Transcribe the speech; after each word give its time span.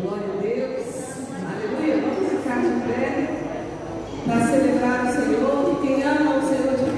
Glória 0.00 0.24
a 0.24 0.40
Deus. 0.40 0.86
Aleluia. 1.52 2.00
Vamos 2.00 2.30
ficar 2.30 2.62
de 2.62 2.68
pé 2.86 3.28
para 4.24 4.46
celebrar 4.46 5.04
o 5.04 5.12
Senhor. 5.12 5.80
Quem 5.82 6.02
ama 6.02 6.36
o 6.36 6.48
Senhor 6.48 6.76
de 6.76 6.91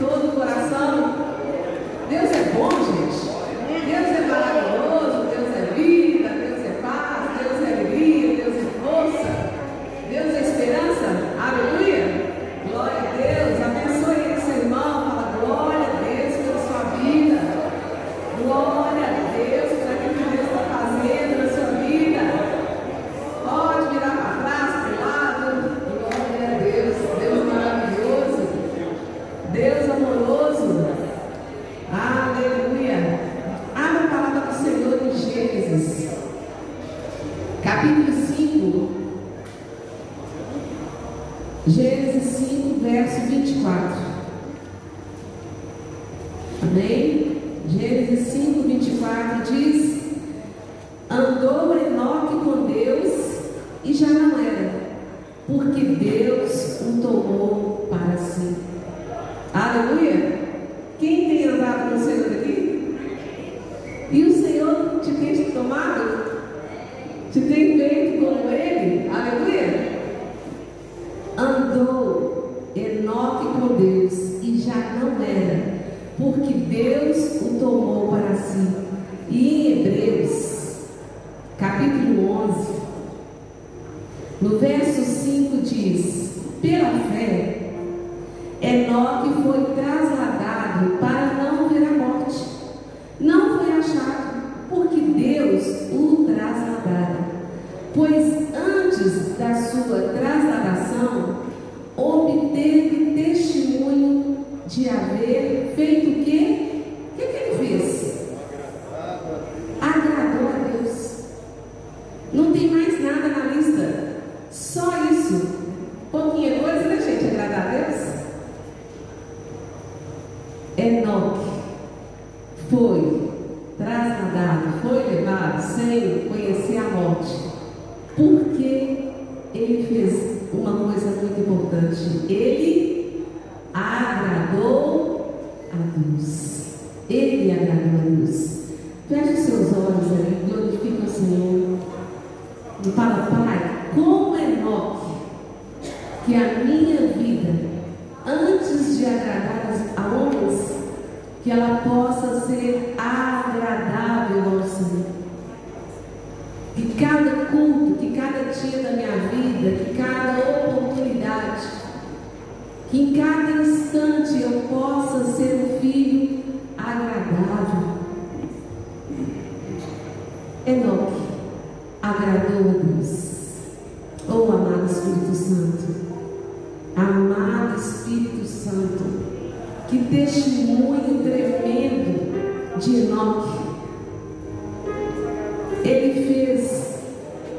ele 185.85 186.27
fez 186.27 186.95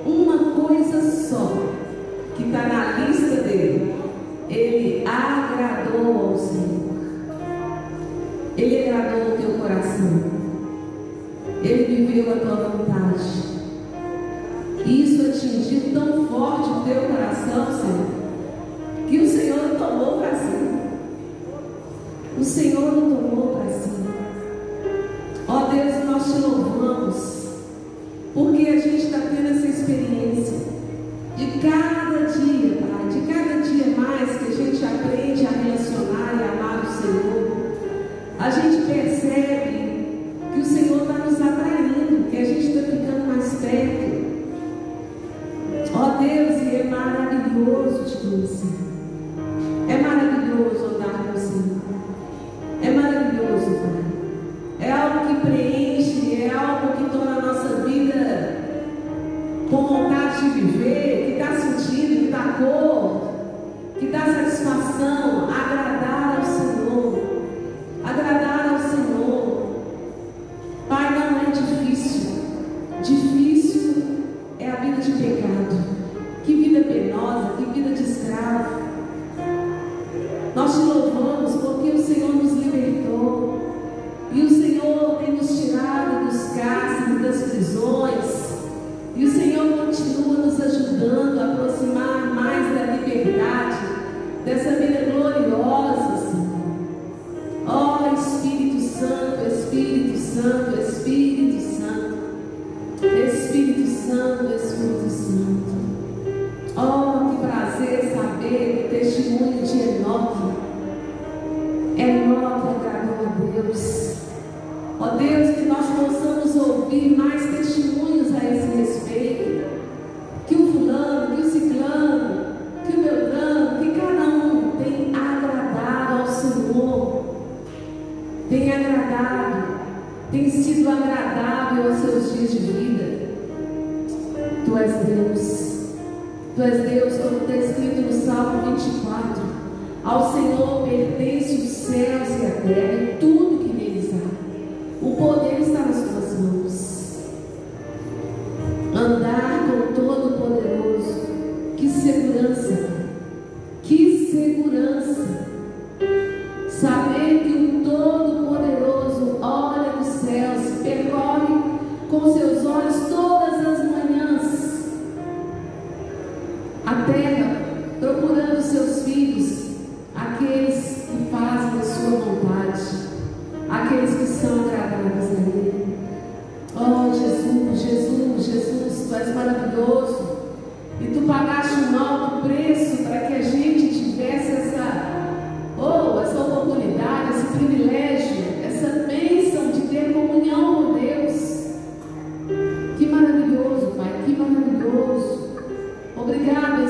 uma 0.04 0.52
coisa 0.56 1.00
só, 1.12 1.52
que 2.36 2.44
está 2.44 2.64
na 2.68 3.06
lista 3.06 3.44
dele. 3.44 3.94
Ele 4.50 5.04
agradou 5.08 6.30
ao 6.30 6.38
Senhor. 6.38 6.66
Ele 8.58 8.90
agradou 8.90 9.34
o 9.34 9.38
teu 9.38 9.60
coração. 9.60 10.24
Ele 11.64 12.06
viveu 12.06 12.34
a 12.34 12.38
tua 12.38 12.56
vontade. 12.70 13.46
Isso 14.86 15.30
atingiu 15.30 15.94
tão 15.94 16.28
forte 16.28 16.70
o 16.70 16.84
teu 16.84 17.02
coração, 17.04 17.66
Senhor, 17.80 18.08
que 19.08 19.20
o 19.20 19.28
Senhor 19.28 19.58
o 19.58 19.76
tomou 19.76 20.20
para 20.20 20.36
si. 20.36 20.56
O 22.40 22.44
Senhor 22.44 22.94
o 22.94 23.02
tomou 23.02 23.56
para 23.56 23.70
si. 23.72 23.85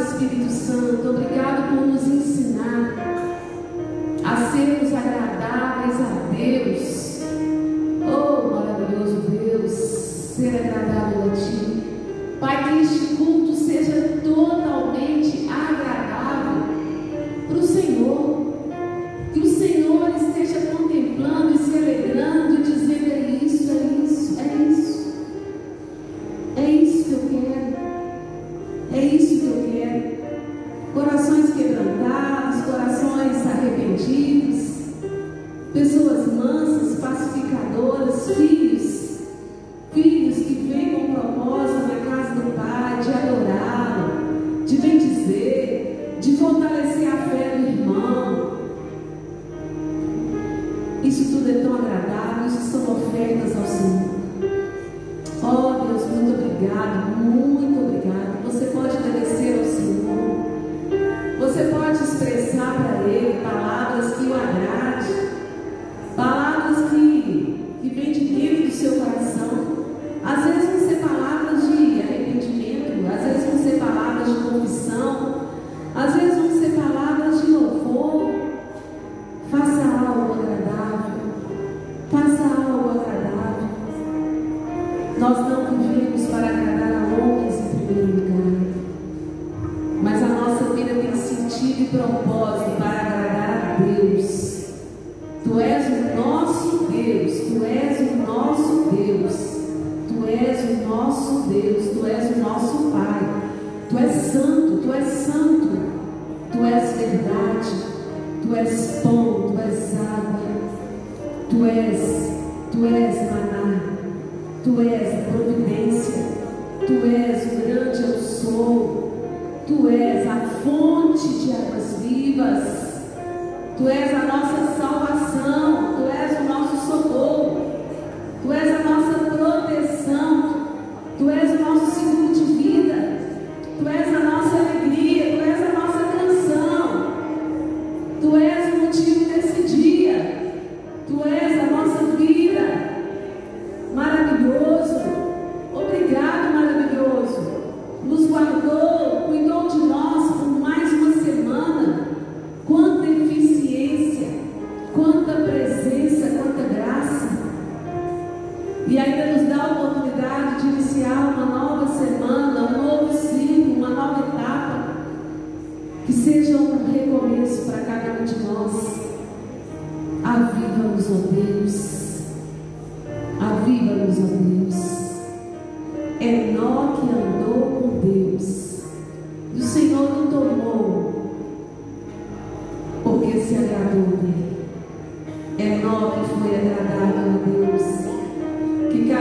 Espírito 0.06 0.52
Santo. 0.52 1.10
Obrigado 1.10 1.76
por 1.76 1.88
nos 1.88 2.04
ensinar. 2.04 2.45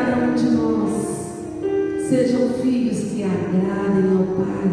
cada 0.05 0.27
um 0.27 0.35
de 0.35 0.51
nós 0.51 0.93
sejam 2.11 2.51
filhos 2.61 2.99
que 3.11 3.23
agradem 3.23 4.11
ao 4.11 4.25
Pai. 4.37 4.71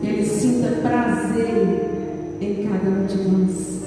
Que 0.00 0.06
Ele 0.06 0.24
sinta 0.24 0.68
prazer 0.80 1.90
em 2.40 2.68
cada 2.68 2.88
um 2.88 3.06
de 3.06 3.16
nós. 3.28 3.82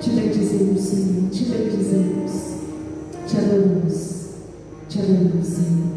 Te 0.00 0.10
bendizemos, 0.10 0.80
Senhor. 0.80 1.30
Te 1.30 1.44
bendizemos. 1.46 2.32
Te 3.26 3.38
amamos. 3.38 4.20
Te 4.88 5.00
amamos, 5.00 5.46
Senhor. 5.46 5.90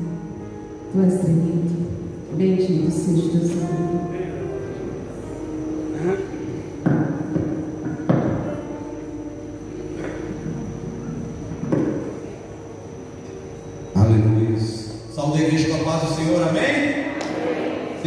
Tu 0.92 1.00
és 1.00 1.20
tremendo. 1.22 1.84
Bendito 2.36 2.92
seja 2.92 3.26
o 3.26 3.30
teu 3.30 3.48
nome. 3.48 4.13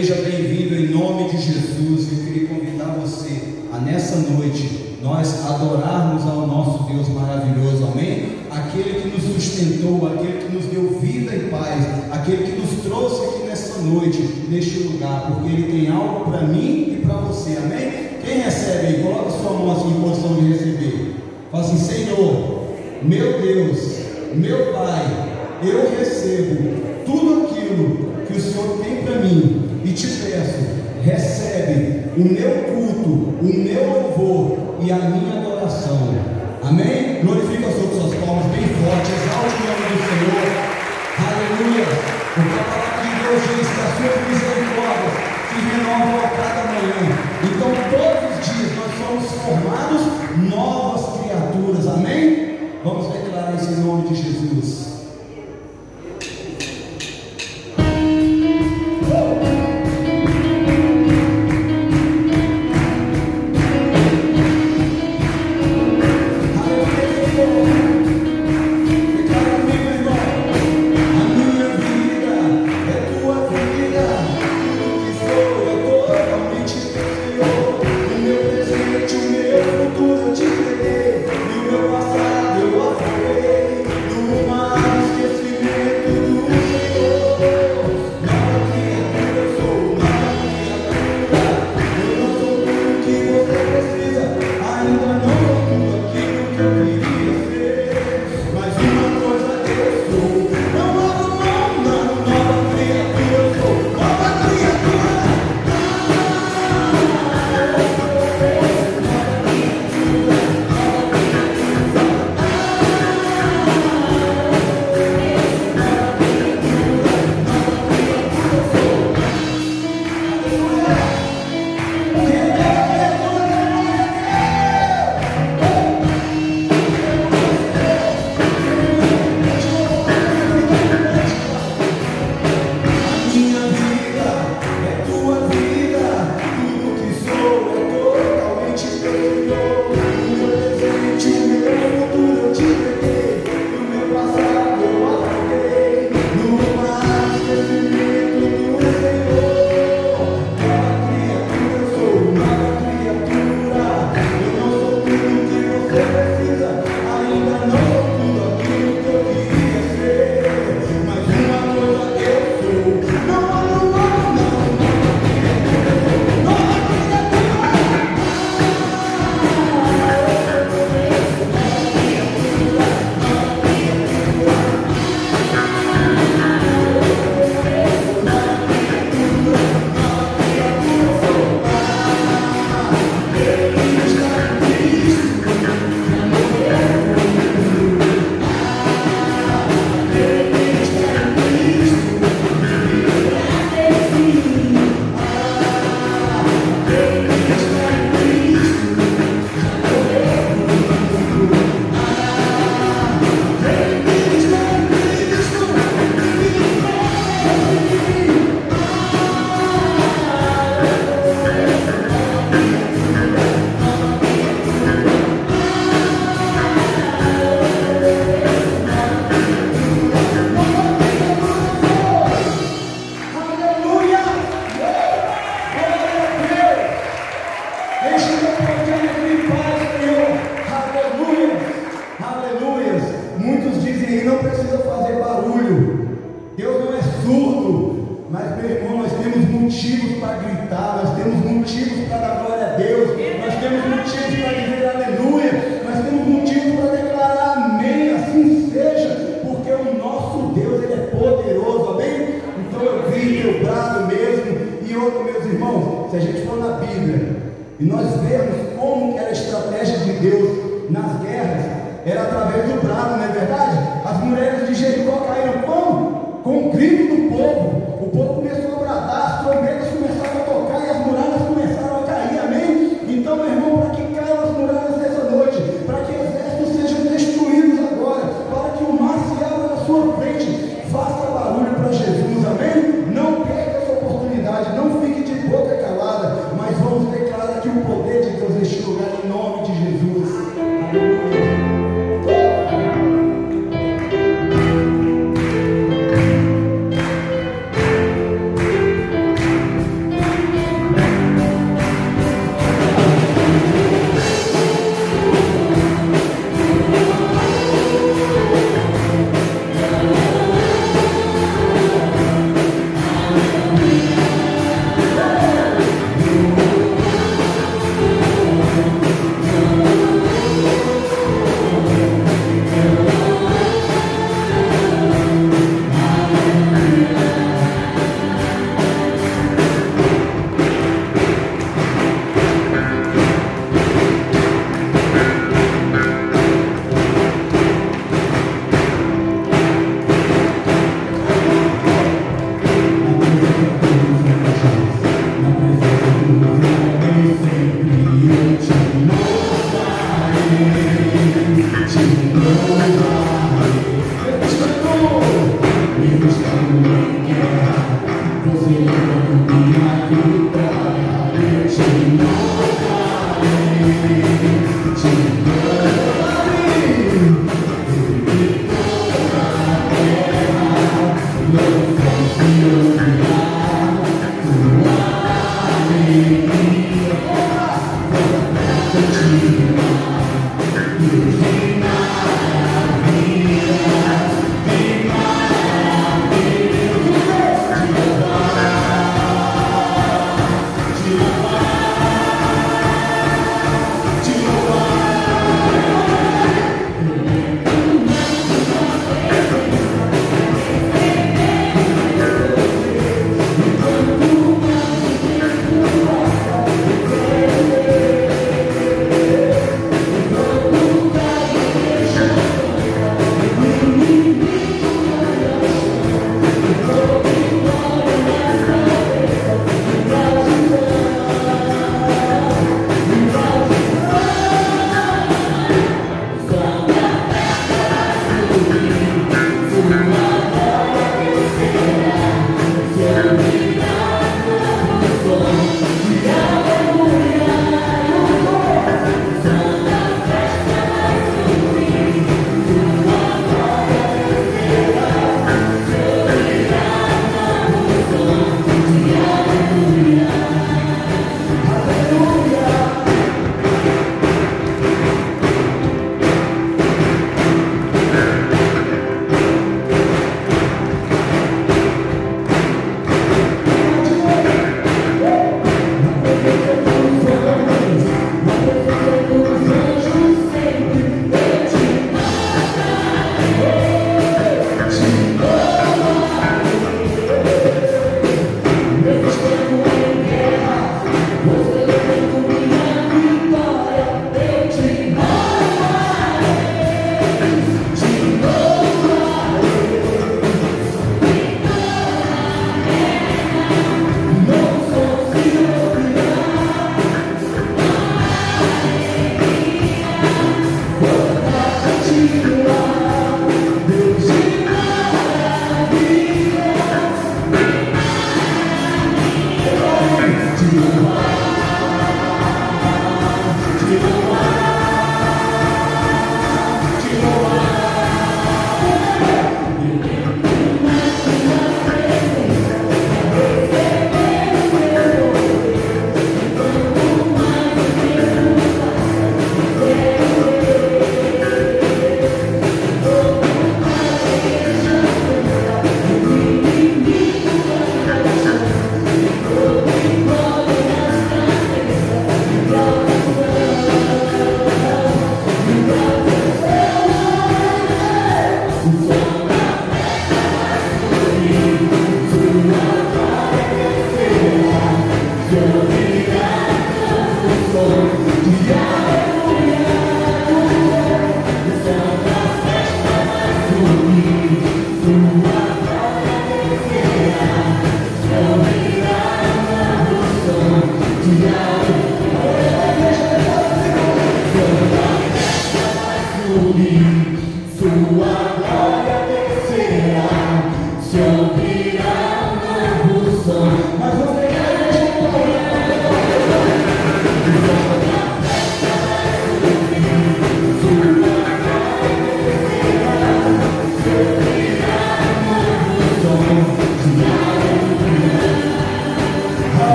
Seja 0.00 0.14
bem-vindo 0.14 0.74
em 0.76 0.86
nome 0.86 1.28
de 1.28 1.36
Jesus. 1.36 2.10
Eu 2.10 2.24
queria 2.24 2.48
convidar 2.48 2.96
você 3.02 3.38
a 3.70 3.76
nessa 3.76 4.16
noite 4.16 4.96
nós 5.02 5.44
adorarmos 5.44 6.22
ao 6.22 6.46
nosso 6.46 6.84
Deus 6.84 7.06
maravilhoso, 7.10 7.86
amém? 7.92 8.30
Aquele 8.50 8.98
que 8.98 9.08
nos 9.08 9.22
sustentou, 9.24 10.06
aquele 10.06 10.38
que 10.38 10.54
nos 10.54 10.64
deu 10.64 10.98
vida 10.98 11.36
e 11.36 11.50
paz, 11.50 11.84
aquele 12.10 12.44
que 12.44 12.58
nos 12.58 12.82
trouxe 12.82 13.26
aqui 13.26 13.46
nessa 13.46 13.78
noite, 13.82 14.22
neste 14.48 14.84
lugar, 14.84 15.32
porque 15.34 15.50
Ele 15.50 15.70
tem 15.70 15.92
algo 15.92 16.30
para 16.30 16.46
mim 16.46 16.96
e 16.96 17.02
para 17.04 17.16
você, 17.16 17.58
amém? 17.58 17.92
Quem 18.24 18.38
recebe 18.38 18.86
aí, 18.86 19.02
coloca 19.02 19.30
sua 19.32 19.52
mão 19.52 19.70
assim 19.70 19.98
em 19.98 20.00
posição 20.00 20.34
de 20.36 20.50
receber. 20.50 21.14
Fala 21.52 21.62
assim, 21.62 21.76
Senhor, 21.76 22.68
meu 23.02 23.38
Deus, 23.38 23.98
meu 24.34 24.72
Pai, 24.72 25.28
eu 25.62 25.90
recebo 25.98 26.59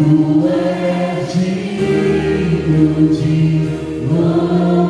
Tu 0.00 0.48
és 0.48 1.34
digno 1.34 2.84
de 3.18 3.36
nós. 4.08 4.89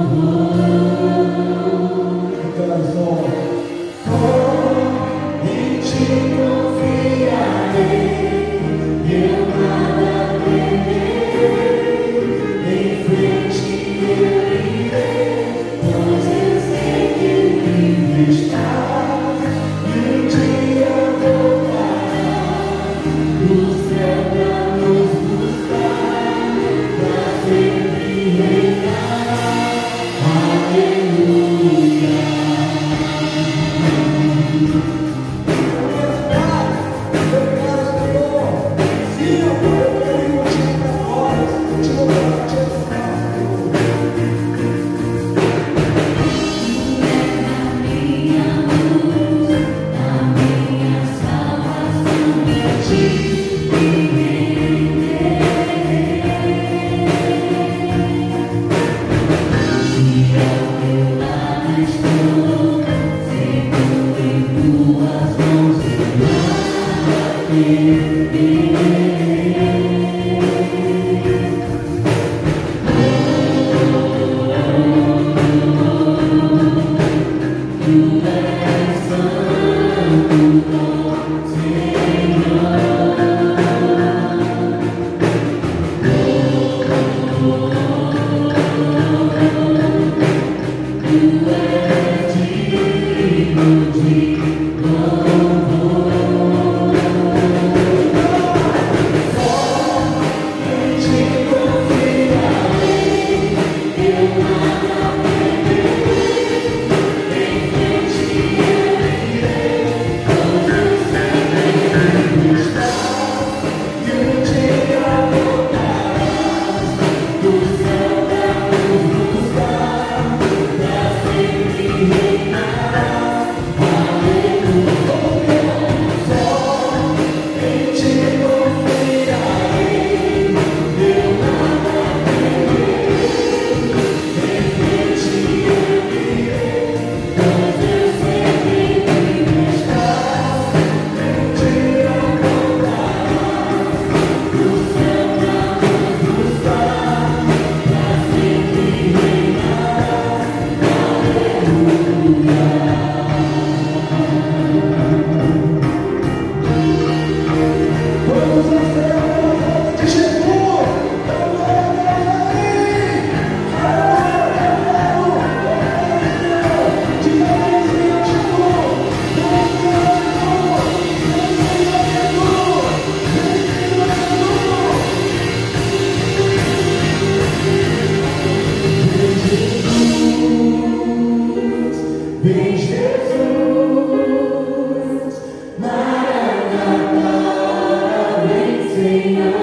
sing. 189.00 189.59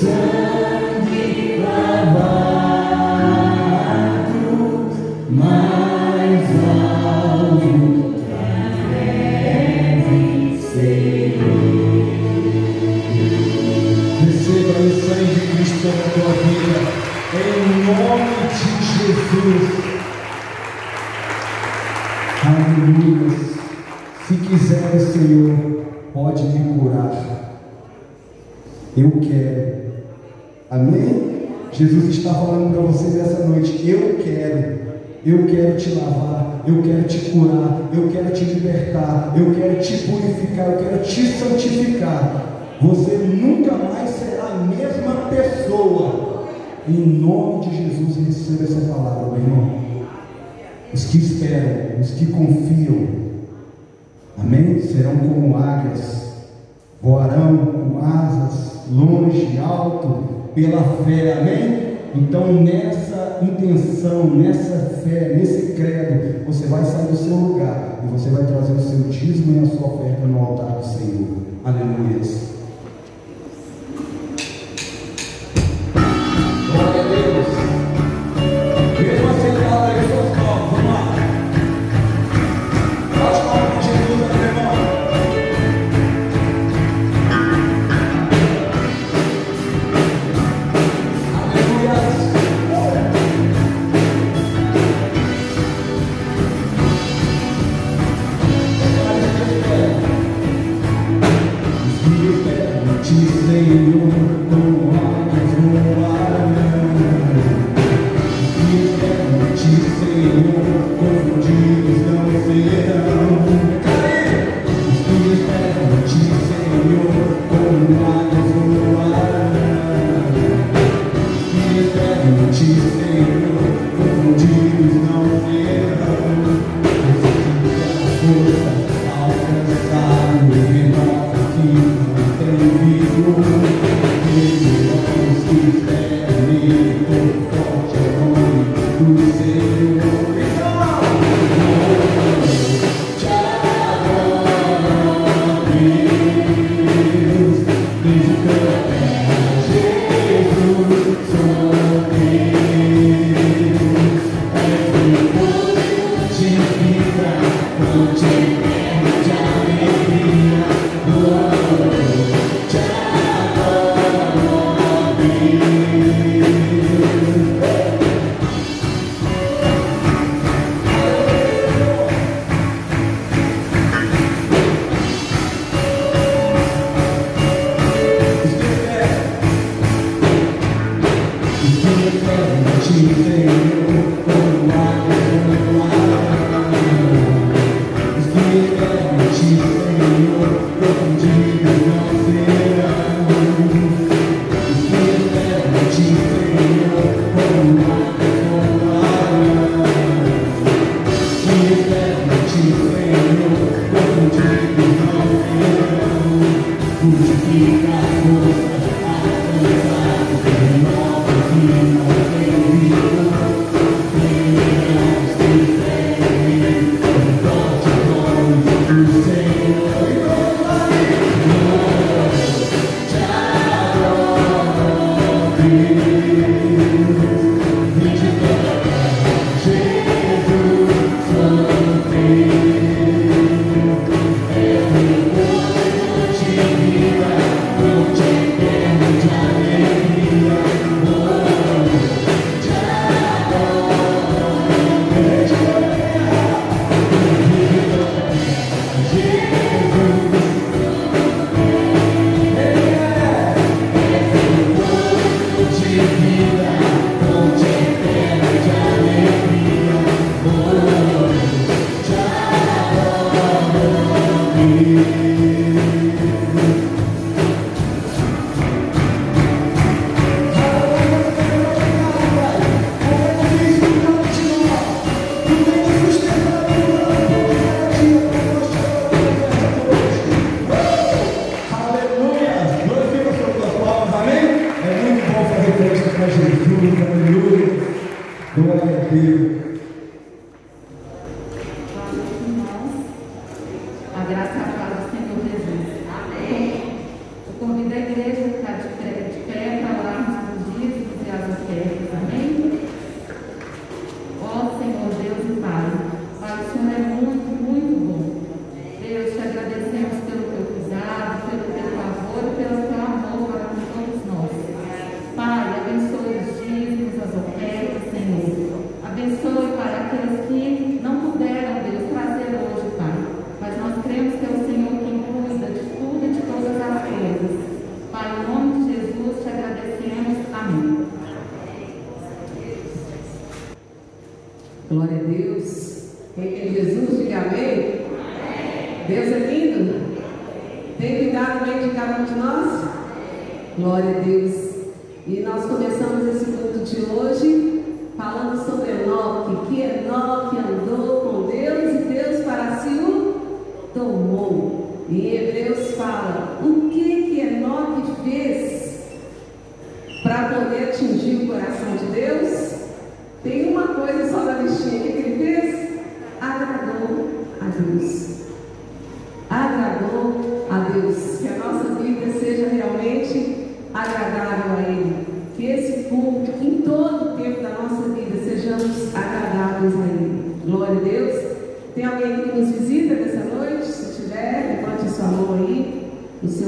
sangue 0.00 1.60
lavado, 1.60 2.16
mas 5.30 5.85
te 35.86 35.94
lavar, 35.94 36.62
eu 36.66 36.82
quero 36.82 37.04
te 37.04 37.30
curar, 37.30 37.80
eu 37.92 38.08
quero 38.08 38.30
te 38.32 38.44
libertar, 38.44 39.32
eu 39.36 39.54
quero 39.54 39.80
te 39.80 39.98
purificar, 39.98 40.72
eu 40.72 40.78
quero 40.78 41.02
te 41.04 41.26
santificar. 41.26 42.76
Você 42.80 43.16
nunca 43.16 43.72
mais 43.72 44.10
será 44.10 44.48
a 44.48 44.64
mesma 44.64 45.30
pessoa. 45.30 46.46
Em 46.88 47.20
nome 47.20 47.66
de 47.66 47.76
Jesus, 47.76 48.16
receba 48.26 48.64
essa 48.64 48.92
palavra, 48.92 49.32
meu 49.32 49.40
irmão. 49.40 49.70
Os 50.92 51.04
que 51.06 51.18
esperam, 51.18 52.00
os 52.00 52.10
que 52.10 52.26
confiam, 52.26 53.08
amém? 54.38 54.80
Serão 54.80 55.16
como 55.16 55.56
águias, 55.56 56.32
voarão 57.02 57.56
com 57.56 58.04
asas, 58.04 58.82
longe, 58.90 59.58
alto, 59.58 60.50
pela 60.54 60.82
fé, 61.04 61.32
amém? 61.40 61.96
Então, 62.14 62.52
nessa 62.52 63.05
intenção, 63.44 64.34
nessa 64.34 65.00
fé, 65.04 65.34
nesse 65.36 65.72
credo, 65.72 66.44
você 66.46 66.66
vai 66.66 66.84
sair 66.84 67.06
do 67.06 67.16
seu 67.16 67.34
lugar 67.34 68.00
e 68.02 68.06
você 68.06 68.30
vai 68.30 68.44
trazer 68.46 68.72
o 68.72 68.80
seu 68.80 68.98
dízimo 69.08 69.60
e 69.60 69.64
a 69.64 69.76
sua 69.76 69.94
oferta 69.94 70.26
no 70.26 70.38
altar 70.38 70.78
do 70.78 70.84
Senhor. 70.84 71.36
Aleluia. 71.64 72.45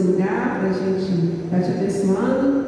lugar 0.03 0.61
para 0.61 0.69
a 0.69 0.73
gente 0.73 1.45
estar 1.45 1.61
te 1.61 1.71
abençoando. 1.71 2.67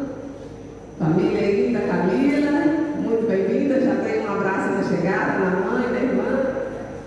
Família 0.99 1.41
aí 1.41 1.72
da 1.72 1.81
Camila, 1.81 2.51
né? 2.51 2.95
muito 3.03 3.26
bem-vinda. 3.26 3.81
Já 3.81 3.97
tem 3.97 4.26
um 4.26 4.33
abraço 4.33 4.74
na 4.74 4.83
chegada, 4.83 5.39
na 5.39 5.51
mãe, 5.51 5.91
na 5.91 6.01
irmã. 6.01 6.47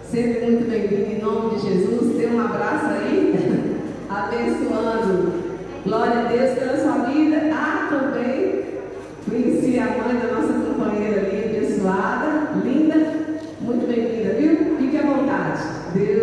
Sempre 0.10 0.46
muito 0.46 0.70
bem-vinda 0.70 1.12
em 1.12 1.22
nome 1.22 1.56
de 1.56 1.68
Jesus. 1.68 2.18
Tem 2.18 2.34
um 2.34 2.42
abraço 2.42 2.86
aí, 2.86 3.36
abençoando. 4.10 5.34
Glória 5.86 6.20
a 6.20 6.24
Deus 6.24 6.58
pela 6.58 6.78
sua 6.78 7.06
vida. 7.06 7.42
Ah, 7.54 7.88
também 7.90 8.64
conheci 9.30 9.80
a 9.80 9.86
mãe 9.86 10.16
da 10.18 10.34
nossa 10.34 10.54
companheira 10.54 11.22
ali, 11.22 11.58
abençoada, 11.58 12.52
linda. 12.64 12.96
Muito 13.62 13.88
bem-vinda, 13.88 14.34
viu? 14.36 14.78
Fique 14.78 14.98
à 14.98 15.02
vontade. 15.02 15.62
Deus. 15.94 16.23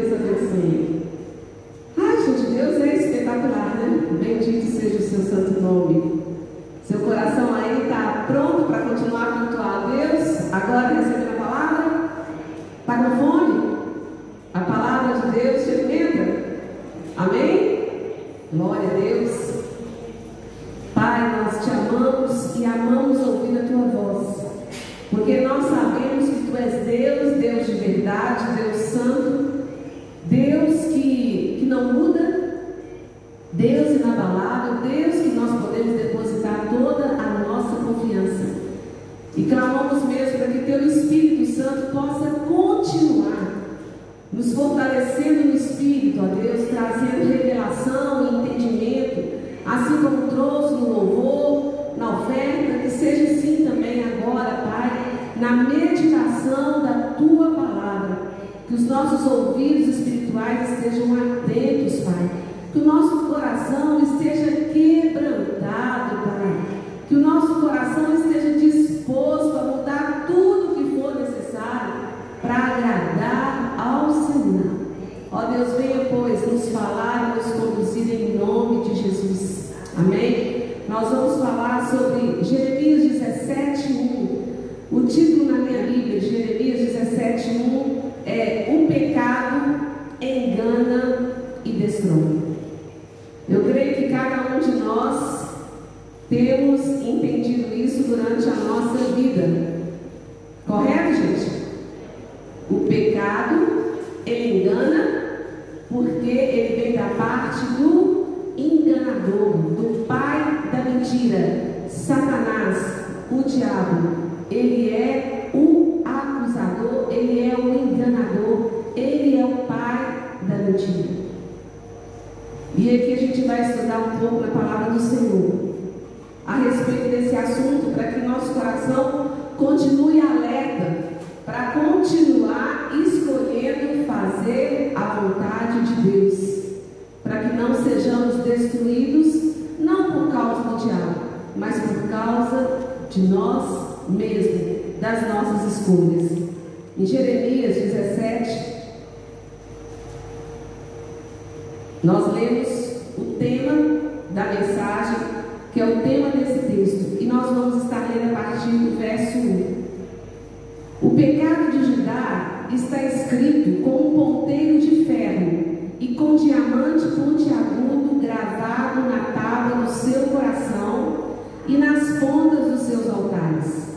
pontiagudo 167.13 168.21
gravado 168.21 169.01
na 169.03 169.33
tábua 169.33 169.85
do 169.85 169.91
seu 169.91 170.23
coração 170.29 171.31
e 171.67 171.77
nas 171.77 172.19
pontas 172.19 172.71
dos 172.71 172.81
seus 172.83 173.09
altares. 173.09 173.91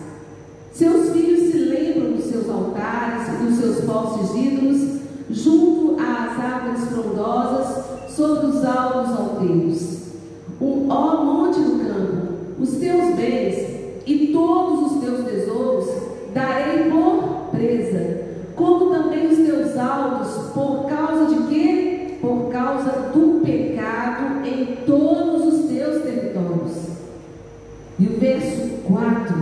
Seus 0.71 1.11
filhos 1.11 1.51
se 1.51 1.57
lembram 1.57 2.13
dos 2.13 2.25
seus 2.25 2.49
altares 2.49 3.27
e 3.27 3.43
dos 3.43 3.57
seus 3.57 3.85
falsos 3.85 4.35
ídolos, 4.35 5.01
junto 5.29 6.01
às 6.01 6.39
árvores 6.39 6.85
frondosas, 6.89 7.83
sobre 8.09 8.47
os 8.47 8.65
altos 8.65 9.11
alteiros. 9.11 9.97
O 10.59 10.87
ó 10.89 11.23
monte 11.23 11.59
do 11.59 11.79
campo, 11.79 12.61
os 12.61 12.71
teus 12.71 13.15
bens 13.15 13.73
e 14.05 14.29
todos 14.33 14.91
os 14.91 15.01
teus 15.01 15.25
tesouros 15.25 15.89
darei 16.33 16.89
por 16.89 17.49
presa, 17.51 18.21
como 18.55 18.91
também 18.91 19.27
os 19.27 19.37
teus 19.37 19.77
altos 19.77 20.51
por 20.53 20.85
causa 20.87 21.33
de 21.33 21.42
causa 22.83 23.09
do 23.13 23.41
pecado 23.45 24.45
em 24.45 24.77
todos 24.85 25.53
os 25.53 25.69
teus 25.69 26.03
territórios. 26.03 26.93
E 27.97 28.07
o 28.07 28.19
verso 28.19 28.81
4 28.85 29.35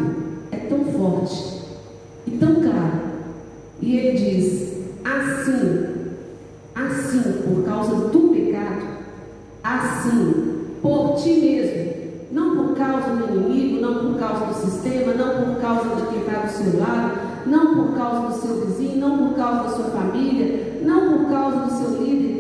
é 0.52 0.58
tão 0.58 0.86
forte 0.86 1.62
e 2.28 2.32
tão 2.32 2.56
claro. 2.56 3.02
E 3.82 3.98
ele 3.98 4.18
diz: 4.18 4.74
Assim, 5.04 5.86
assim, 6.76 7.42
por 7.44 7.64
causa 7.64 7.96
do 8.10 8.20
pecado, 8.30 8.82
assim, 9.64 10.66
por 10.82 11.16
ti 11.16 11.30
mesmo, 11.30 11.92
não 12.32 12.56
por 12.56 12.76
causa 12.76 13.16
do 13.16 13.36
inimigo, 13.36 13.82
não 13.82 14.12
por 14.12 14.20
causa 14.20 14.46
do 14.46 14.54
sistema, 14.54 15.14
não 15.14 15.46
por 15.46 15.62
causa 15.62 15.96
de 15.96 16.08
quem 16.08 16.20
está 16.20 16.42
do 16.42 16.52
seu 16.52 16.80
lado, 16.80 17.20
não 17.48 17.76
por 17.76 17.98
causa 17.98 18.28
do 18.28 18.34
seu 18.34 18.66
vizinho, 18.66 18.98
não 18.98 19.18
por 19.18 19.36
causa 19.36 19.64
da 19.64 19.70
sua 19.70 19.86
família, 19.86 20.80
não 20.84 21.18
por 21.18 21.30
causa 21.30 21.58
do 21.66 21.72
seu 21.72 22.04
líder 22.04 22.31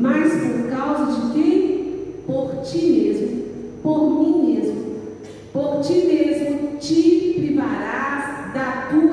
mas 0.00 0.32
por 0.32 0.70
causa 0.70 1.12
de 1.12 1.32
quem? 1.32 1.78
Por 2.26 2.62
ti 2.62 2.86
mesmo, 2.86 3.42
por 3.82 4.10
mim 4.10 4.54
mesmo. 4.54 4.84
Por 5.52 5.80
ti 5.80 5.94
mesmo 6.06 6.76
te 6.78 7.34
privarás 7.36 8.52
da 8.54 8.88
tua 8.90 9.07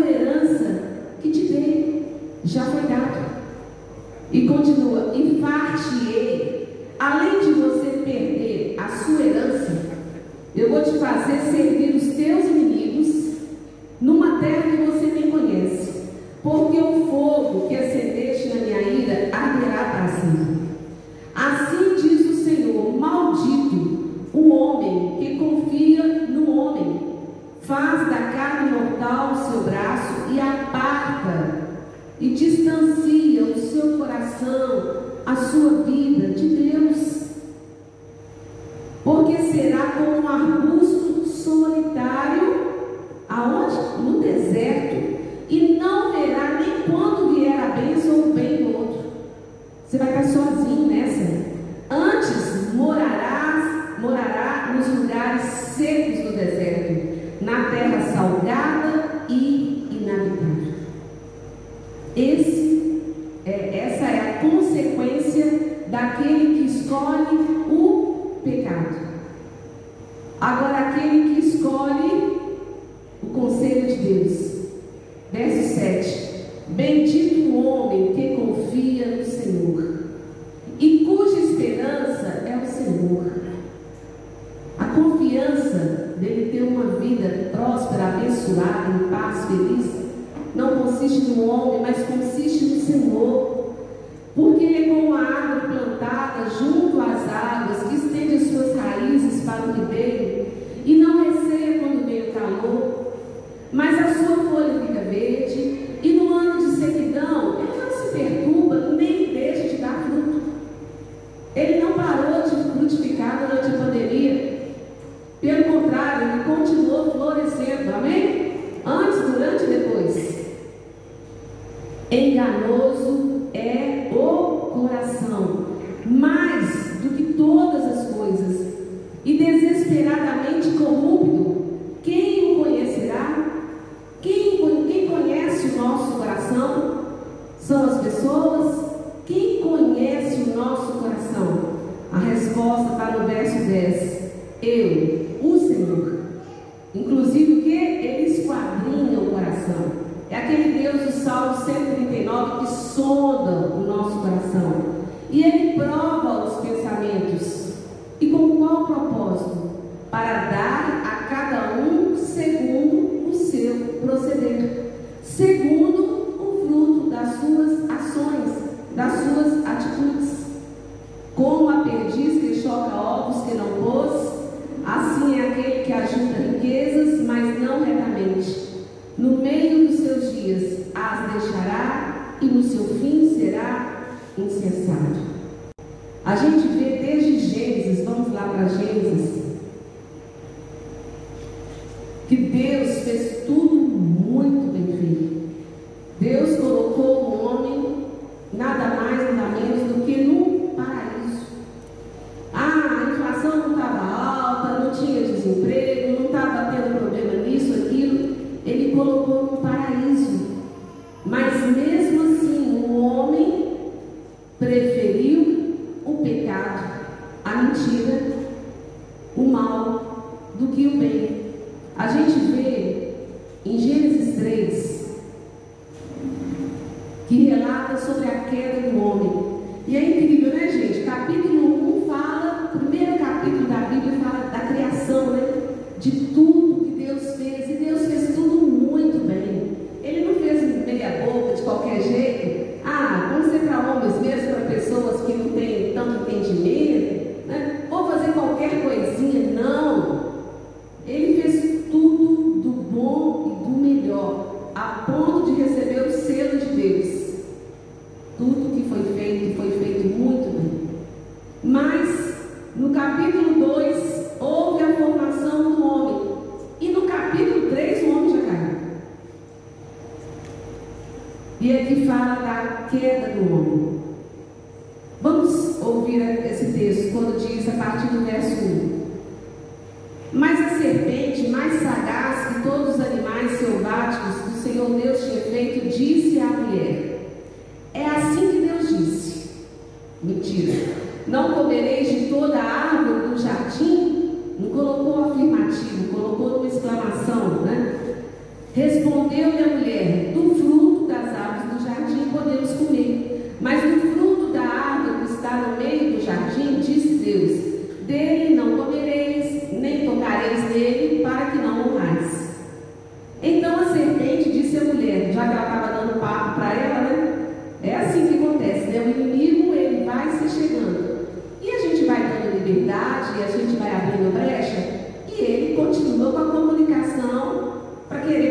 e 323.39 323.43
a 323.43 323.47
gente 323.47 323.75
vai 323.77 323.91
abrindo 323.91 324.33
brecha. 324.33 325.05
E 325.27 325.41
ele 325.41 325.75
continua 325.75 326.31
com 326.31 326.37
a 326.37 326.51
comunicação 326.51 327.73
para 328.07 328.21
querer 328.21 328.44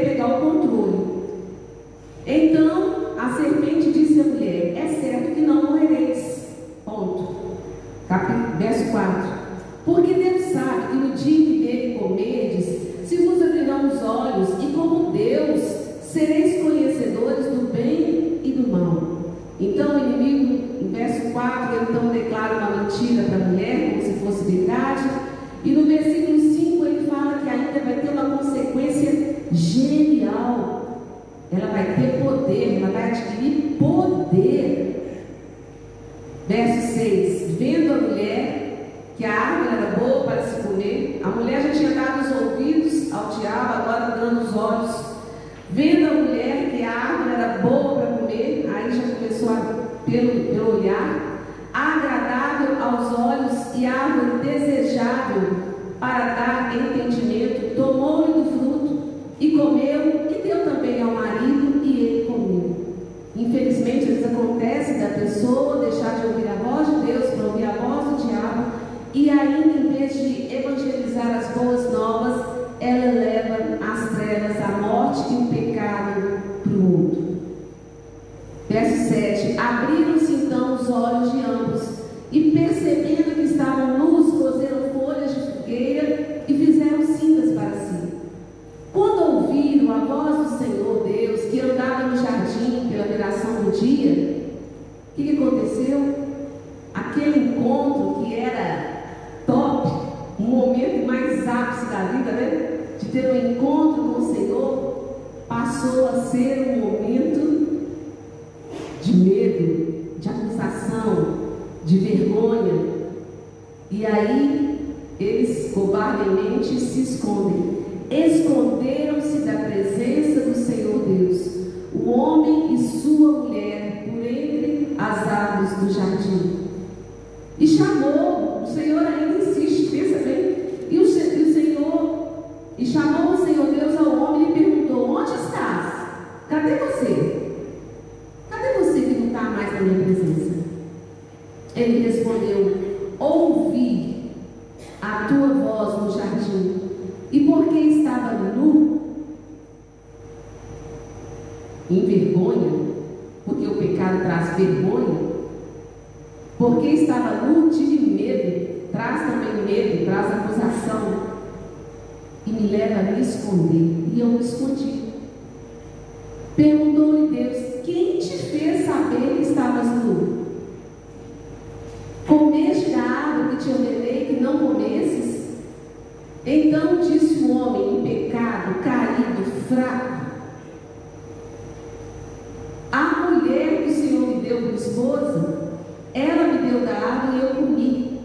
bebeu 186.75 186.87
da 186.87 186.93
água 186.93 187.35
e 187.35 187.41
eu 187.41 187.55
comi. 187.55 188.21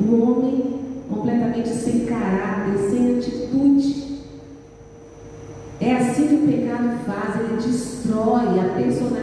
um 0.00 0.22
homem 0.22 0.80
completamente 1.08 1.68
sem 1.68 2.06
caráter, 2.06 2.78
sem 2.90 3.18
atitude. 3.18 4.20
É 5.80 5.96
assim 5.96 6.28
que 6.28 6.34
o 6.34 6.46
pecado 6.46 6.98
faz, 7.06 7.40
ele 7.40 7.56
destrói 7.56 8.58
a 8.58 8.74
personalidade 8.74 9.19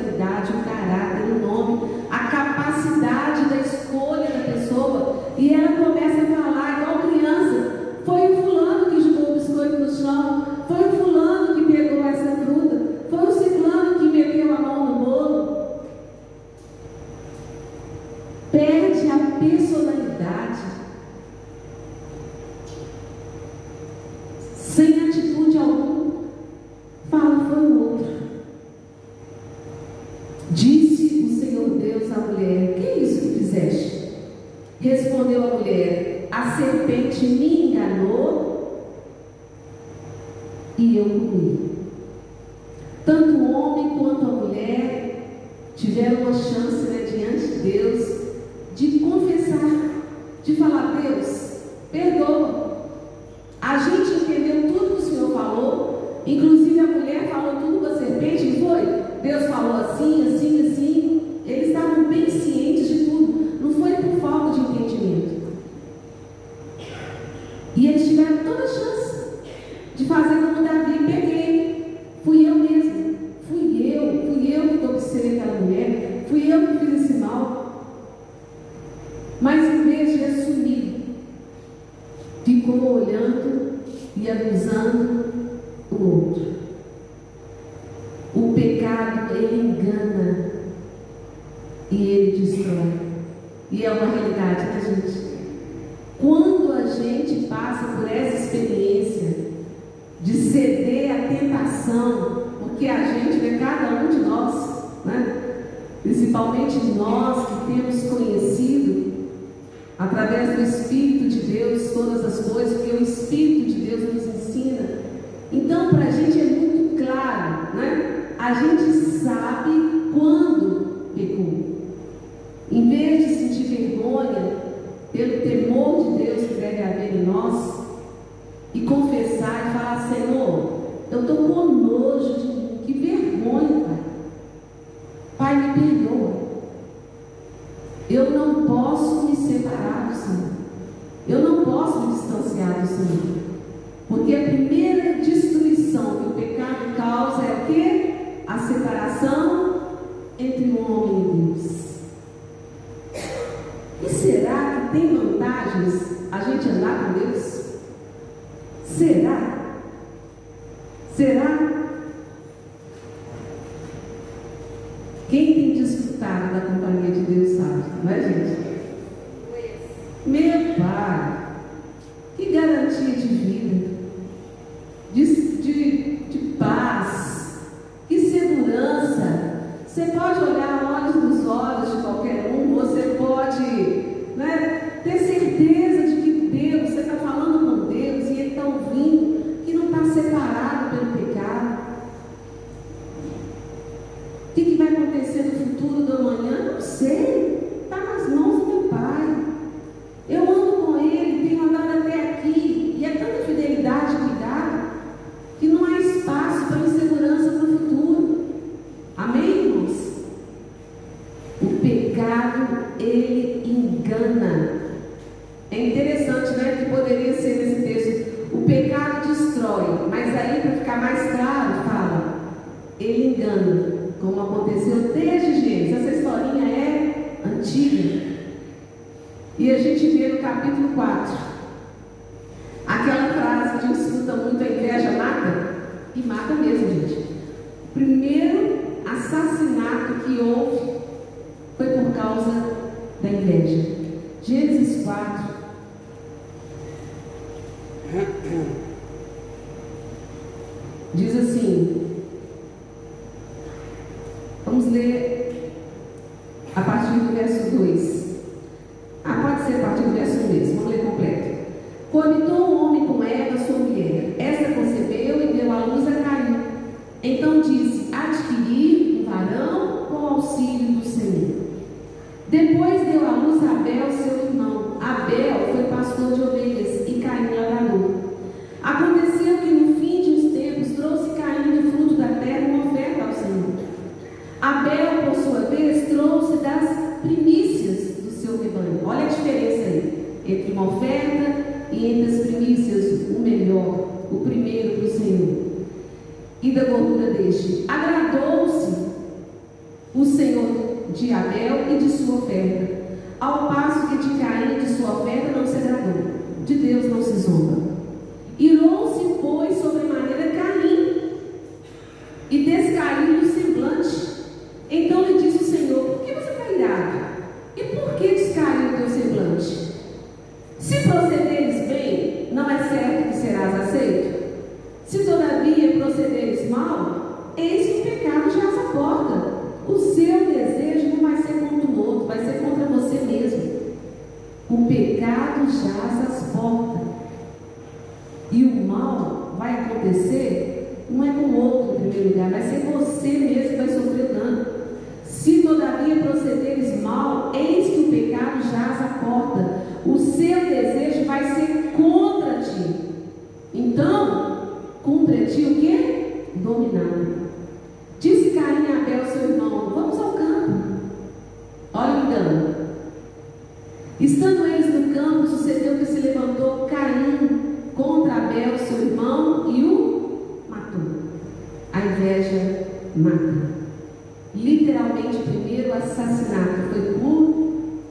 realmente 375.08 375.38
primeiro 375.38 375.94
assassinato 375.94 376.90
foi 376.92 377.14
por 377.14 377.58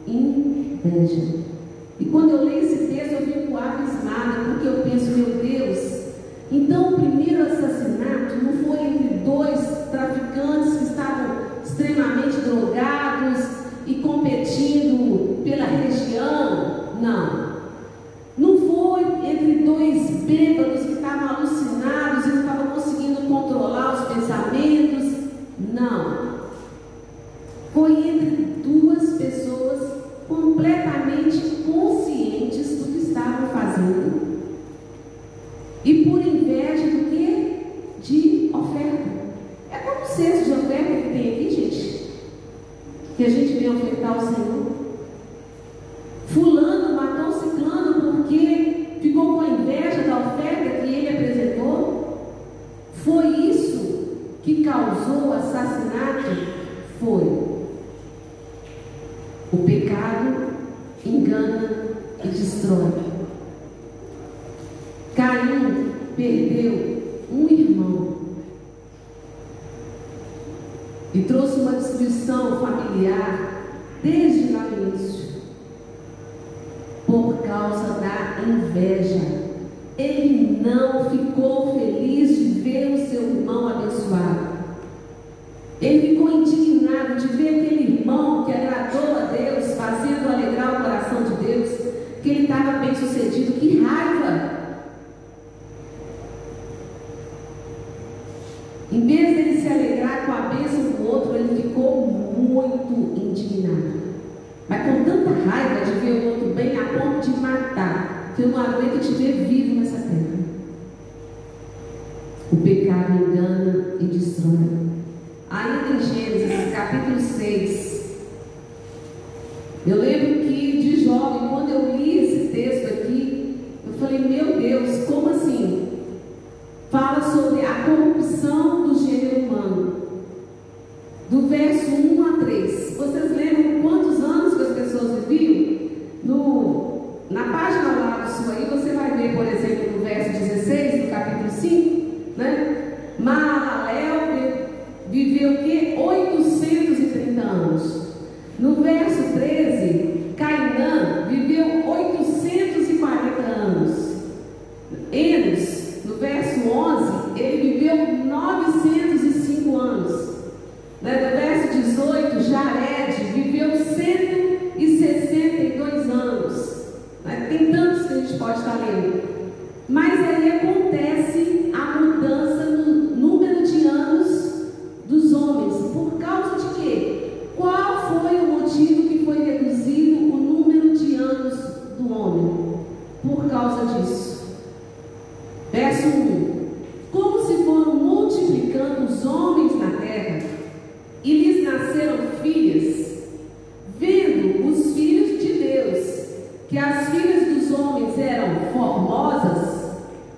inveja. 0.07 1.45
E 1.99 2.05
quando 2.07 2.31
eu 2.31 2.45
leio 2.45 2.65
esse 2.65 2.87
texto, 2.87 3.13
eu 3.13 3.27
fico 3.27 3.57
abismada, 3.57 4.45
porque 4.45 4.69
eu 4.69 4.83
penso, 4.83 5.11
meu 5.17 5.43
Deus, 5.43 6.07
então 6.51 6.95
o 6.95 7.01
primeiro 7.01 7.43
assassinato 7.43 8.37
não 8.43 8.53
foi 8.65 8.87
entre 8.87 9.19
dois 9.25 9.61
traficantes 9.91 10.77
que 10.79 10.85
estavam 10.85 11.37
extremamente 11.65 12.37
drogados 12.41 13.45
e 13.87 13.95
competindo 13.97 15.43
pela 15.43 15.65
região? 15.65 16.97
Não. 17.01 17.46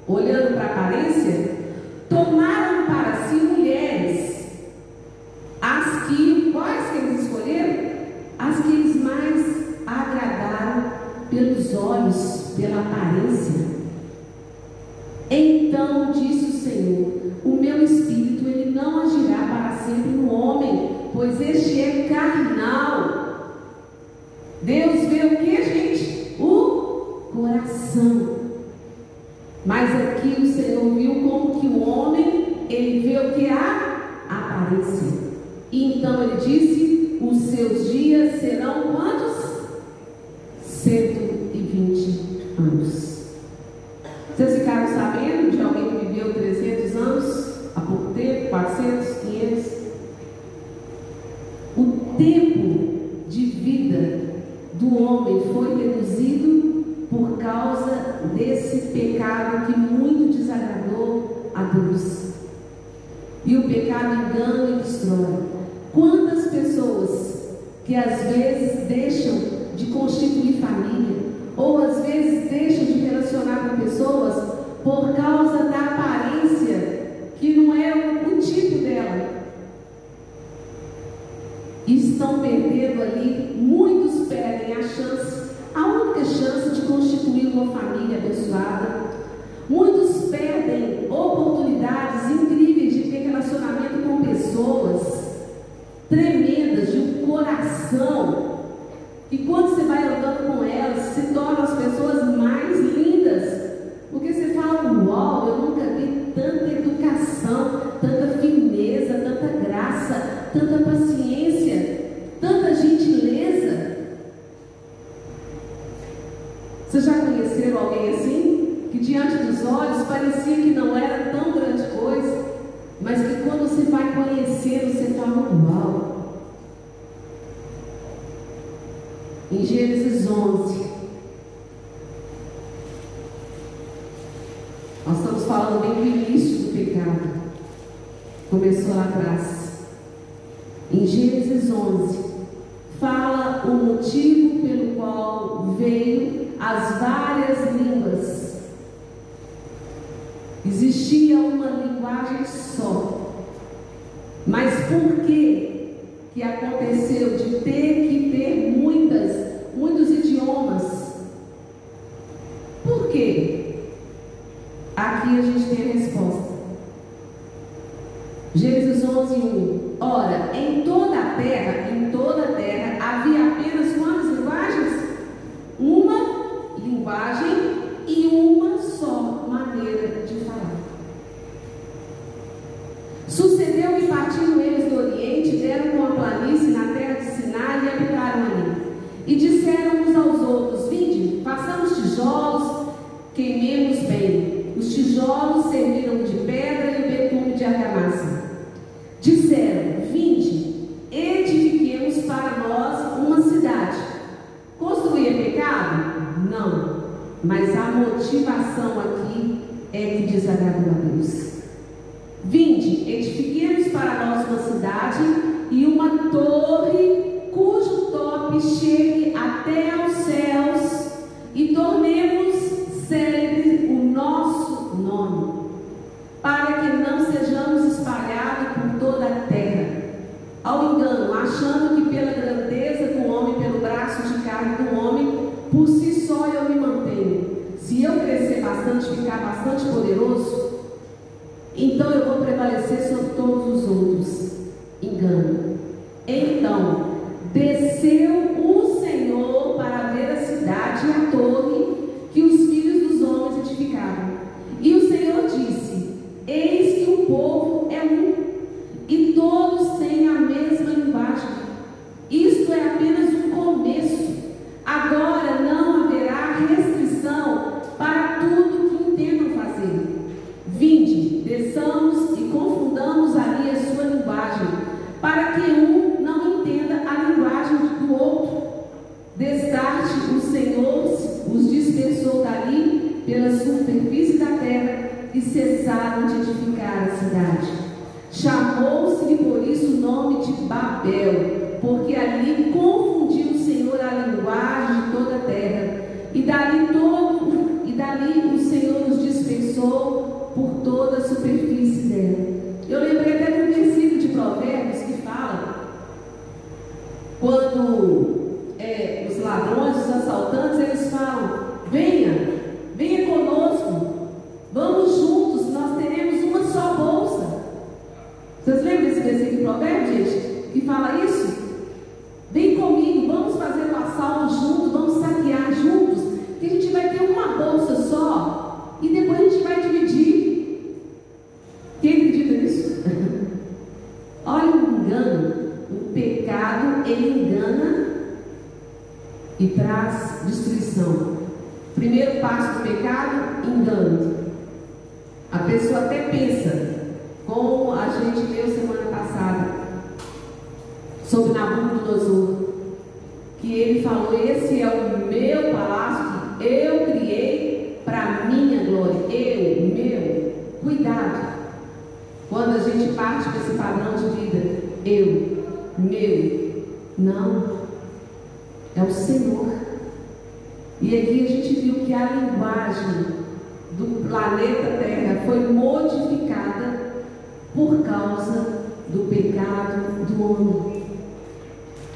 olhando 0.09 0.55
para 0.55 0.65
a 0.65 0.67
aparência, 0.67 1.51
tomar 2.09 2.58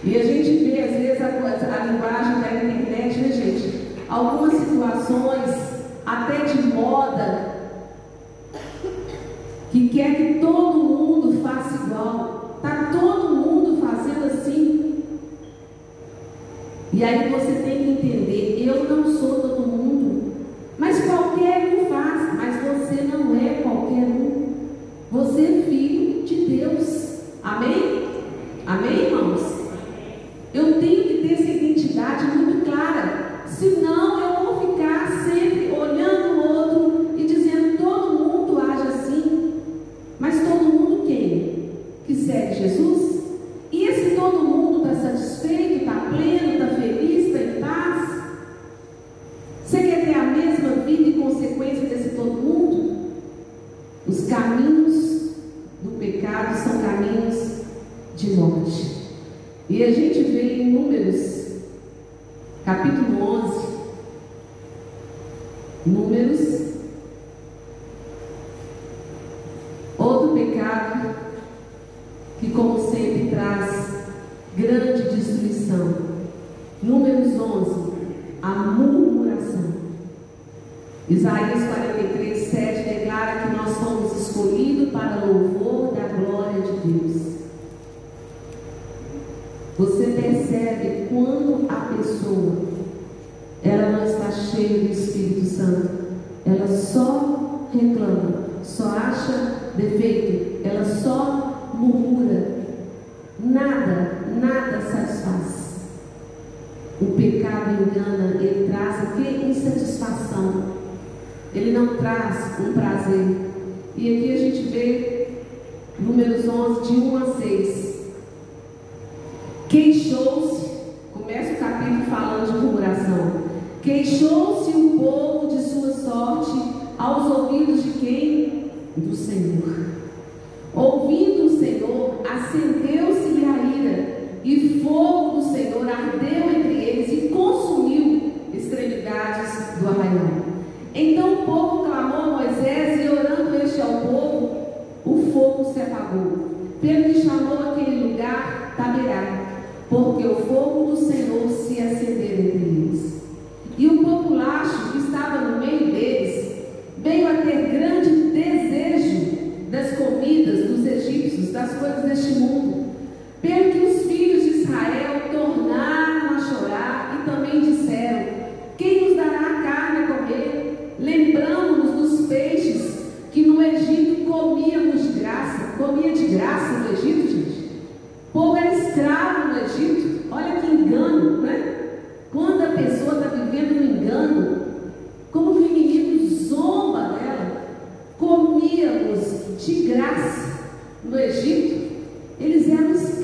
E 0.05 0.17
a 0.19 0.25
gente 0.25 0.65
vê, 0.65 0.81
às 0.83 0.91
vezes, 0.97 1.23
a, 1.23 1.27
a 1.27 1.87
linguagem 1.87 2.41
da 2.41 2.65
internet, 2.65 3.19
né, 3.21 3.33
gente? 3.33 3.93
Algumas 4.09 4.55
situações, 4.55 5.51
até 6.05 6.45
de 6.45 6.63
moda, 6.75 7.42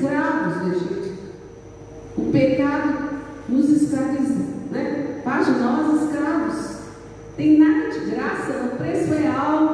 escravos 0.09 0.61
do 0.61 0.75
Egito. 0.75 1.19
O 2.17 2.31
pecado 2.31 3.09
nos 3.47 3.69
escravizou, 3.69 4.47
né? 4.71 5.21
Faz 5.23 5.45
de 5.45 5.51
nós 5.53 6.03
escravos. 6.03 6.79
Tem 7.37 7.59
nada 7.59 7.91
de 7.91 8.11
graça, 8.11 8.71
o 8.73 8.77
preço 8.77 9.13
é 9.13 9.27
alto. 9.27 9.68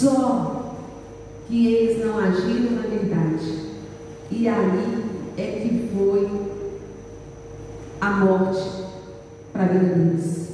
só 0.00 0.76
que 1.46 1.66
eles 1.66 2.04
não 2.04 2.18
agiram 2.18 2.76
na 2.76 2.88
verdade. 2.88 3.70
E 4.30 4.48
aí 4.48 5.04
é 5.36 5.42
que 5.42 5.90
foi 5.94 6.30
a 8.00 8.10
morte 8.10 8.84
para 9.52 9.64
Ananias. 9.64 10.48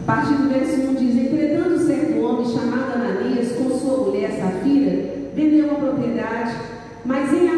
A 0.00 0.04
partir 0.04 0.34
do 0.34 0.48
verso 0.48 0.80
1 0.80 0.94
diz: 0.94 1.16
Entretanto, 1.16 1.86
certo 1.86 2.22
homem 2.22 2.46
chamado 2.46 2.94
Ananias, 2.94 3.52
com 3.52 3.78
sua 3.78 4.06
mulher 4.06 4.30
Safira, 4.30 5.28
vendeu 5.34 5.66
uma 5.66 5.90
propriedade, 5.90 6.56
mas 7.04 7.30
em 7.30 7.48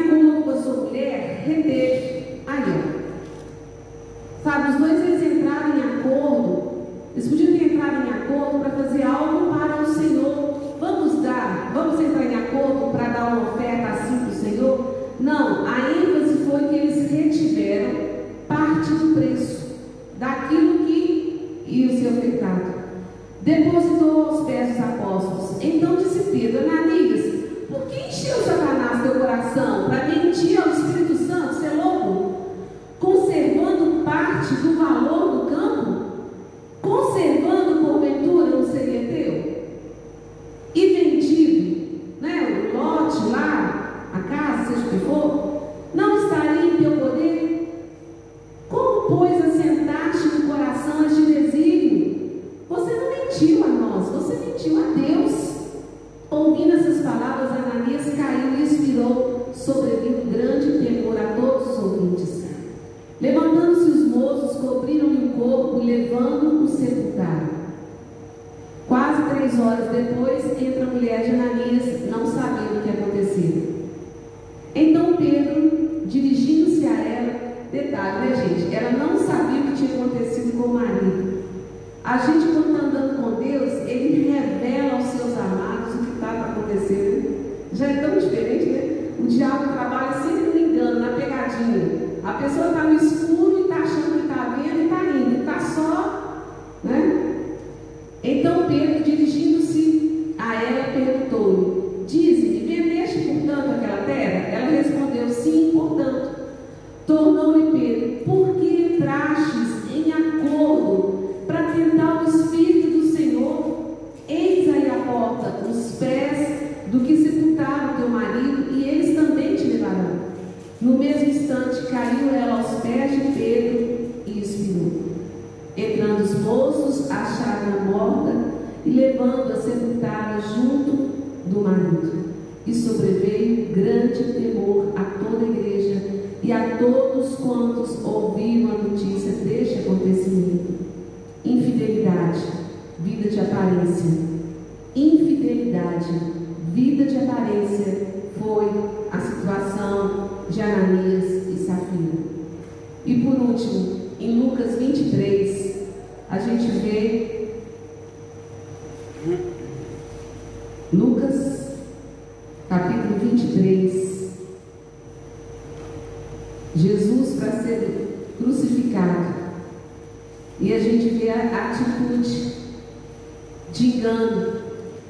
de 173.74 173.98
engano. 173.98 174.52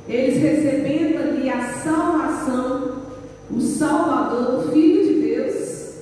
Eles 0.09 0.43
recebendo 0.43 1.19
ali 1.19 1.49
a 1.49 1.74
salvação, 1.74 3.03
o 3.51 3.61
Salvador, 3.61 4.66
o 4.66 4.73
Filho 4.73 5.05
de 5.05 5.20
Deus, 5.20 5.95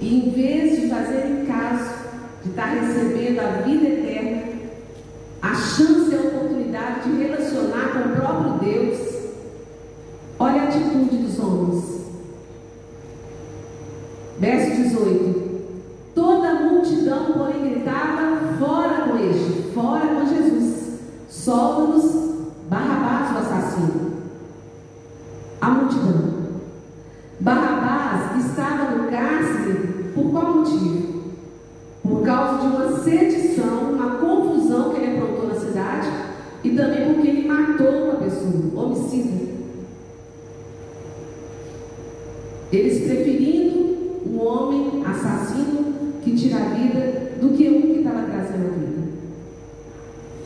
e 0.00 0.18
em 0.18 0.30
vez 0.30 0.80
de 0.80 0.88
fazerem 0.88 1.46
caso 1.46 1.90
de 2.42 2.50
estar 2.50 2.66
recebendo 2.66 3.40
a 3.40 3.62
vida 3.62 3.86
eterna, 3.88 4.42
a 5.40 5.54
chance 5.54 6.10
e 6.12 6.16
a 6.16 6.20
oportunidade 6.20 7.10
de 7.10 7.22
relacionar 7.22 7.92
com 7.92 8.08
o 8.08 8.16
próprio 8.16 8.70
Deus, 8.70 8.98
olha 10.38 10.62
a 10.62 10.68
atitude 10.68 11.16
dos 11.16 11.38
homens. 11.38 12.02
Verso 14.38 14.82
18. 14.82 15.41
Eles 42.72 43.04
preferindo 43.04 44.22
um 44.26 44.40
homem 44.40 45.04
assassino 45.04 46.14
que 46.22 46.34
tira 46.34 46.56
a 46.56 46.68
vida 46.70 47.32
do 47.38 47.50
que 47.50 47.68
um 47.68 47.82
que 47.82 48.02
tá 48.02 48.10
estava 48.10 48.22
trazendo 48.30 48.66
a 48.66 48.70
vida. 48.70 49.02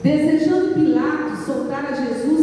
Desejando 0.03 0.75
Pilatos 0.75 1.47
soltar 1.47 1.87
a 1.87 1.95
Jesus. 1.95 2.36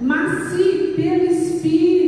mas 0.00 0.52
se 0.52 0.94
pelo 0.96 1.24
Espírito 1.24 1.99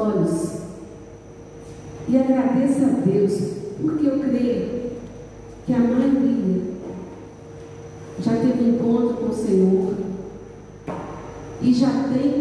olhos. 0.00 0.60
E 2.08 2.16
agradeça 2.16 2.86
a 2.86 3.06
Deus, 3.06 3.40
porque 3.80 4.06
eu 4.06 4.18
creio 4.18 4.80
que 5.66 5.74
a 5.74 5.78
maioria 5.78 6.62
já 8.20 8.32
teve 8.32 8.70
encontro 8.70 9.14
com 9.14 9.26
o 9.26 9.34
Senhor 9.34 9.94
e 11.62 11.72
já 11.72 12.08
tem 12.12 12.39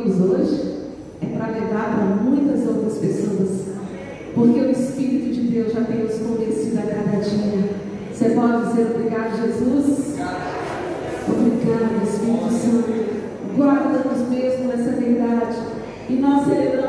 hoje 0.00 0.74
é 1.22 1.26
para 1.26 1.46
levar 1.52 1.94
para 1.94 2.04
muitas 2.22 2.66
outras 2.66 2.98
pessoas. 2.98 3.64
Porque 4.34 4.60
o 4.60 4.70
Espírito 4.70 5.32
de 5.32 5.40
Deus 5.42 5.72
já 5.72 5.84
tem 5.84 6.04
nos 6.04 6.14
convencido 6.14 6.78
a 6.78 6.82
cada 6.82 7.20
dia. 7.20 7.70
Você 8.12 8.30
pode 8.30 8.68
dizer 8.68 8.86
obrigado, 8.94 9.36
Jesus? 9.36 10.14
Obrigado, 11.28 12.02
Espírito 12.02 12.50
Santo. 12.50 13.04
Guarda-nos 13.56 14.28
mesmo 14.28 14.68
nessa 14.68 14.90
verdade. 14.90 15.56
E 16.08 16.14
nós 16.14 16.46
celebramos. 16.46 16.83